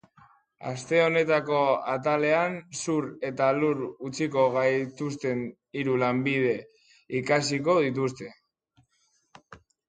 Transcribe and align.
Aste 0.69 0.99
honetako 1.07 1.57
atalean, 1.95 2.55
zur 2.85 3.07
eta 3.29 3.49
lur 3.57 3.83
utziko 4.09 4.47
gaituzten 4.55 5.45
hiru 5.81 5.99
lanbide 6.05 6.57
ikasiko 7.21 7.77
dituzte. 7.87 8.33